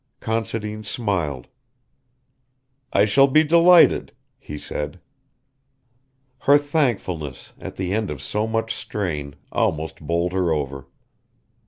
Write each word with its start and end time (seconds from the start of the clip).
Considine 0.19 0.83
smiled. 0.83 1.45
"I 2.91 3.05
shall 3.05 3.27
be 3.27 3.43
delighted," 3.43 4.13
he 4.39 4.57
said. 4.57 4.99
Her 6.39 6.57
thankfulness, 6.57 7.53
at 7.59 7.75
the 7.75 7.93
end 7.93 8.09
of 8.09 8.19
so 8.19 8.47
much 8.47 8.73
strain, 8.73 9.35
almost 9.51 10.01
bowled 10.01 10.33
her 10.33 10.51
over. 10.51 10.87